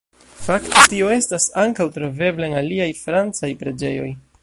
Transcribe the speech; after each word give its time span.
Fakte 0.45 0.81
tio 0.93 1.11
estas 1.17 1.45
ankaŭ 1.65 1.87
trovebla 1.99 2.51
en 2.51 2.59
aliaj 2.65 2.91
francaj 3.05 3.55
preĝejoj. 3.65 4.15